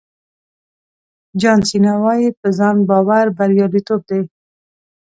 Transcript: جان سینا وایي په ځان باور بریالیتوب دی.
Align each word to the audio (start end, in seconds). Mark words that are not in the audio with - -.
جان 1.39 1.59
سینا 1.69 1.93
وایي 2.03 2.29
په 2.39 2.47
ځان 2.57 2.75
باور 2.89 3.25
بریالیتوب 3.37 4.01
دی. 4.09 4.21